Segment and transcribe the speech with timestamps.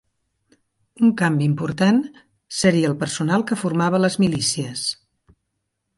[1.07, 2.01] Un canvi important
[2.61, 4.87] seria el personal que formava les milícies.